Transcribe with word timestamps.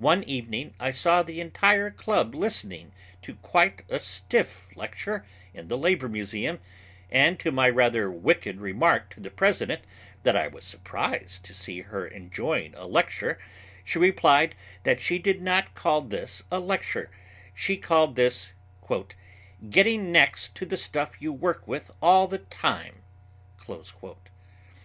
One 0.00 0.24
evening 0.24 0.74
I 0.80 0.90
saw 0.90 1.22
the 1.22 1.40
entire 1.40 1.88
club 1.92 2.34
listening 2.34 2.90
to 3.22 3.36
quite 3.36 3.82
a 3.88 4.00
stiff 4.00 4.66
lecture 4.74 5.24
in 5.54 5.68
the 5.68 5.78
Labor 5.78 6.08
Museum 6.08 6.58
and 7.12 7.38
to 7.38 7.52
my 7.52 7.70
rather 7.70 8.10
wicked 8.10 8.60
remark 8.60 9.08
to 9.10 9.20
the 9.20 9.30
president 9.30 9.82
that 10.24 10.34
I 10.36 10.48
was 10.48 10.64
surprised 10.64 11.44
to 11.44 11.54
see 11.54 11.82
her 11.82 12.04
enjoying 12.04 12.74
a 12.74 12.86
lecture, 12.86 13.38
she 13.84 14.00
replied 14.00 14.56
that 14.82 14.98
she 15.00 15.20
did 15.20 15.40
not 15.40 15.74
call 15.76 16.00
this 16.00 16.42
a 16.50 16.58
lecture, 16.58 17.08
she 17.54 17.76
called 17.76 18.16
this 18.16 18.54
"getting 19.70 20.10
next 20.10 20.56
to 20.56 20.66
the 20.66 20.76
stuff 20.76 21.22
you 21.22 21.32
work 21.32 21.68
with 21.68 21.92
all 22.02 22.26
the 22.26 22.38
time." 22.38 23.04